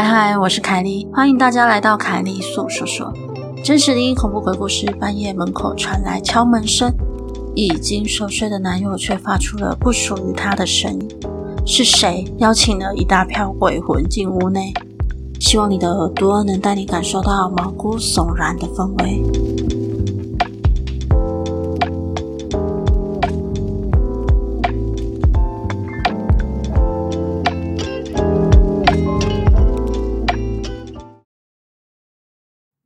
[0.00, 3.12] 嗨嗨，我是凯莉，欢迎大家来到凯莉诉说说。
[3.64, 6.88] 真实的恐怖鬼故事，半夜门口传来敲门声，
[7.56, 11.08] 已经熟睡的男友却发出了不属于他的声音。
[11.66, 14.72] 是谁邀请了一大票鬼魂进屋内？
[15.40, 19.77] 希望你的耳朵能带你感受到毛骨悚然的氛围。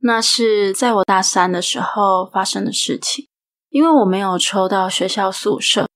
[0.05, 3.29] 那是在我大三的时候发生的事情，
[3.69, 5.87] 因为我没有抽到学校宿舍，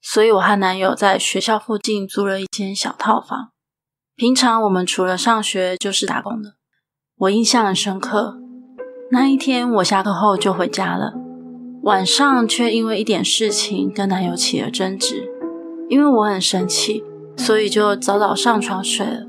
[0.00, 3.50] 所以我和男友在学校附近租了一间小套房。
[4.14, 6.54] 平常我们除了上学就是打工的。
[7.16, 8.36] 我印象很深刻，
[9.10, 11.14] 那一天我下课后就回家了，
[11.82, 15.28] 晚上却因为一点事情跟男友起了争执。
[15.88, 17.02] 因为我很生气，
[17.36, 19.26] 所以就早早上床睡了，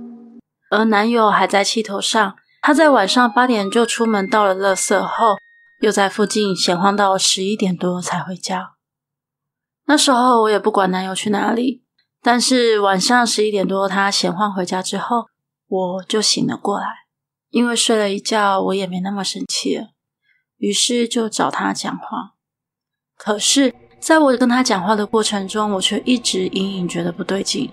[0.69, 2.35] 而男友还在气头上。
[2.67, 5.37] 他在晚上八点就出门到了垃圾后，
[5.79, 8.73] 又在附近闲晃到十一点多才回家。
[9.85, 11.85] 那时候我也不管男友去哪里，
[12.21, 15.27] 但是晚上十一点多他闲晃回家之后，
[15.69, 16.87] 我就醒了过来。
[17.51, 19.91] 因为睡了一觉，我也没那么生气了，
[20.57, 22.33] 于是就找他讲话。
[23.15, 27.71] 可是，在我跟他讲话的过程中，我却一直隐隐觉得不对劲。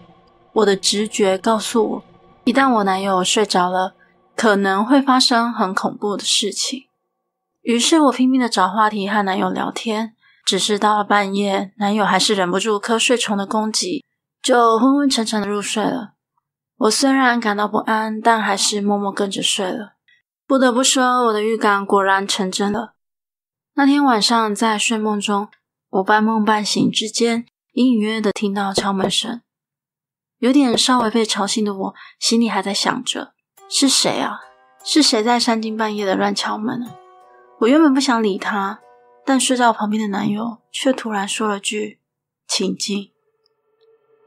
[0.52, 2.04] 我的直觉告诉我，
[2.44, 3.96] 一旦我男友睡着了，
[4.36, 6.86] 可能会发生很恐怖的事情，
[7.62, 14.04] 于是我拼命的找话题和男友聊天，只是到了半夜，男友还是忍不住瞌睡虫的攻击，
[14.42, 16.14] 就昏昏沉沉的入睡了。
[16.76, 19.94] 我虽然感到不安，但还是默默跟着睡了。
[20.46, 22.94] 不得不说，我的预感果然成真了。
[23.74, 25.48] 那天晚上在睡梦中，
[25.88, 29.40] 我半梦半醒之间，隐隐约约的听到敲门声，
[30.38, 33.32] 有点稍微被吵醒的我，心里还在想着。
[33.68, 34.40] 是谁啊？
[34.84, 36.94] 是谁在三更半夜的乱敲门呢？
[37.60, 38.80] 我原本不想理他，
[39.24, 42.00] 但睡在我旁边的男友却突然说了句
[42.46, 43.12] “请进”，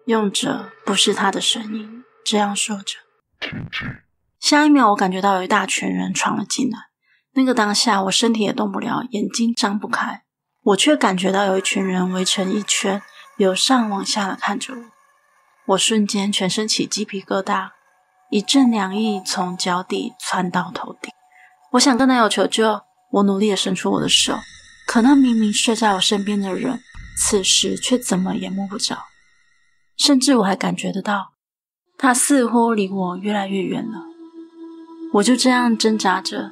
[0.07, 2.97] 用着不是他的声音，这样说着。
[4.39, 6.87] 下一秒，我感觉到有一大群人闯了进来。
[7.33, 10.23] 那个当下，我身体也动不了，眼睛张不开，
[10.63, 13.03] 我却感觉到有一群人围成一圈，
[13.37, 14.83] 由上往下的看着我。
[15.67, 17.76] 我瞬间全身起鸡皮疙瘩。
[18.29, 21.11] 一阵凉意从脚底窜到头顶，
[21.71, 24.37] 我想跟男友求救，我努力的伸出我的手，
[24.85, 26.81] 可那明明睡在我身边的人，
[27.17, 28.97] 此时却怎么也摸不着，
[29.95, 31.29] 甚至我还感觉得到，
[31.97, 34.03] 他似乎离我越来越远了。
[35.13, 36.51] 我就这样挣扎着，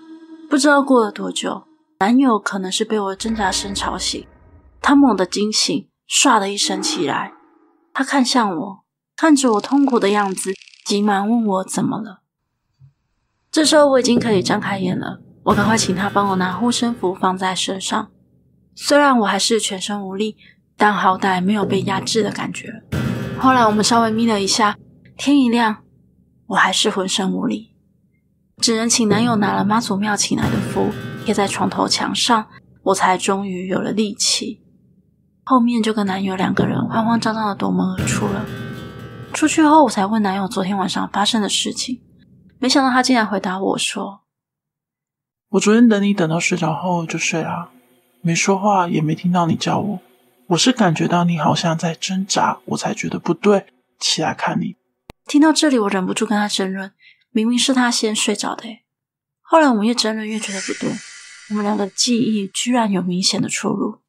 [0.49, 1.67] 不知道过了多久，
[1.99, 4.25] 男友可能是被我挣扎声吵醒，
[4.81, 7.33] 他猛地惊醒，唰的一声起来，
[7.93, 8.85] 他看向我，
[9.17, 10.53] 看着我痛苦的样子。
[10.85, 12.19] 急忙问我怎么了？
[13.51, 18.11] 这时候我已经可以张开眼了，我赶快请他帮我拿护身符放在身上。
[18.75, 20.37] 虽然我还是全身无力，
[20.77, 22.83] 但好歹没有被压制的感觉。
[23.39, 24.77] 后来我们稍微眯了一下，
[25.17, 25.77] 天一亮，
[26.45, 27.71] 我还是浑身无力，
[28.57, 30.91] 只能请男友拿了妈祖庙请来的符
[31.25, 32.45] 贴在床头墙上，
[32.83, 34.61] 我才终于有了力气。
[35.45, 38.45] 后面就跟男友两个人慌慌张张的夺门而出了。
[39.35, 42.01] 出去后，我才问男友昨天晚上发生的事情，
[42.57, 44.21] 没想到他竟然回答我说
[45.51, 47.69] ：“我昨天等你等到睡着后就睡了，
[48.21, 49.99] 没说话，也没听到你叫我。
[50.47, 53.65] 我是感觉到你好像在挣扎，我才觉得不对，
[53.99, 54.77] 起来看你。”
[55.27, 56.93] 听到这里，我忍不住跟他争论，
[57.31, 58.63] 明明是他先睡着的。
[59.41, 60.89] 后来我们越争论越觉得不对，
[61.49, 63.99] 我们两个记忆居然有明显的出入，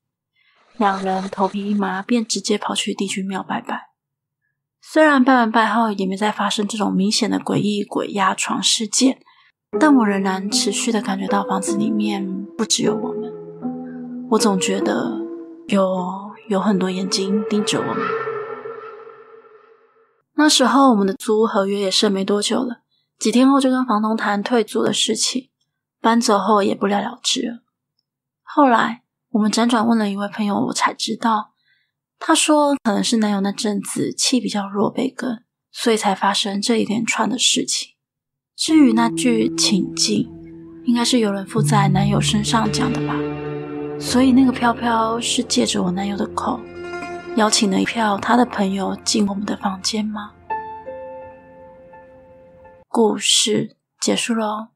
[0.76, 3.85] 两人头皮一麻，便直接跑去地军庙拜拜。
[4.88, 9.20] 虽然拜完拜后也没再发生这种明显的诡异鬼压床事件，
[9.80, 13.32] 但我仍然持续的感觉到房子里面不只有我们，
[14.30, 15.20] 我总觉得
[15.66, 17.96] 有有很多眼睛盯着我们。
[20.37, 22.82] 那时候我们的租屋合约也剩没多久了，
[23.19, 25.50] 几天后就跟房东谈退租的事情，
[26.00, 27.61] 搬走后也不了了之。
[28.44, 31.56] 后来我们辗转问了一位朋友，我才知道。
[32.18, 37.90] 他说：“可能是男友那阵子气比较弱，被跟，所以才发生这一连串的事情。
[38.56, 40.28] 至于那句‘请进’，
[40.86, 43.14] 应该是有人附在男友身上讲的吧？
[44.00, 46.58] 所以那个飘飘是借着我男友的口，
[47.36, 50.32] 邀请了一票他的朋友进我们的房间吗？”
[52.88, 54.75] 故事结束喽。